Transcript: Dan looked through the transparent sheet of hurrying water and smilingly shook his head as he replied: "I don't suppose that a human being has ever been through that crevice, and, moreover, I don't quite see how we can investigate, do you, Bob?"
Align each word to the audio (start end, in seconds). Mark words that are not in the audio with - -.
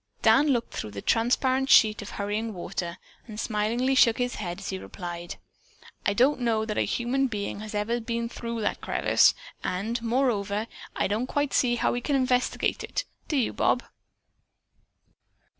Dan 0.23 0.47
looked 0.47 0.73
through 0.73 0.89
the 0.89 1.01
transparent 1.03 1.69
sheet 1.69 2.01
of 2.01 2.09
hurrying 2.09 2.55
water 2.55 2.97
and 3.27 3.39
smilingly 3.39 3.93
shook 3.93 4.17
his 4.17 4.33
head 4.41 4.57
as 4.57 4.69
he 4.69 4.79
replied: 4.79 5.35
"I 6.07 6.15
don't 6.15 6.39
suppose 6.39 6.65
that 6.69 6.77
a 6.79 6.87
human 6.87 7.27
being 7.27 7.59
has 7.59 7.75
ever 7.75 7.99
been 7.99 8.27
through 8.27 8.61
that 8.61 8.81
crevice, 8.81 9.35
and, 9.63 10.01
moreover, 10.01 10.65
I 10.95 11.05
don't 11.07 11.27
quite 11.27 11.53
see 11.53 11.75
how 11.75 11.91
we 11.91 12.01
can 12.01 12.15
investigate, 12.15 13.05
do 13.27 13.37
you, 13.37 13.53
Bob?" 13.53 13.83